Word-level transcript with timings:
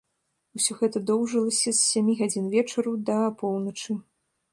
Усё 0.59 0.71
гэта 0.79 1.01
доўжылася 1.09 1.67
з 1.67 1.75
сямі 1.89 2.15
гадзін 2.21 2.47
вечару 2.55 2.95
да 3.11 3.19
апоўначы. 3.29 3.99